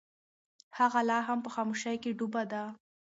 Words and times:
هغه 0.77 0.99
لا 1.09 1.19
هم 1.27 1.39
په 1.45 1.49
خاموشۍ 1.55 1.95
کې 2.03 2.11
ډوبه 2.17 2.43
ده. 2.51 2.63